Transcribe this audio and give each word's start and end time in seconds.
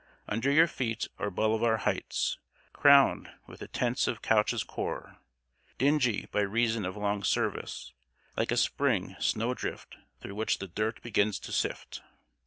Under 0.27 0.49
your 0.49 0.65
feet 0.65 1.07
are 1.19 1.29
Bolivar 1.29 1.77
Hights, 1.77 2.39
crowned 2.73 3.29
with 3.45 3.59
the 3.59 3.67
tents 3.67 4.07
of 4.07 4.23
Couch's 4.23 4.63
Corps 4.63 5.17
dingy 5.77 6.25
by 6.31 6.41
reason 6.41 6.85
of 6.87 6.97
long 6.97 7.21
service, 7.23 7.93
like 8.35 8.51
a 8.51 8.57
Spring 8.57 9.15
snow 9.19 9.53
drift 9.53 9.97
through 10.19 10.33
which 10.33 10.57
the 10.57 10.67
dirt 10.67 11.03
begins 11.03 11.37
to 11.41 11.51
sift. 11.51 12.01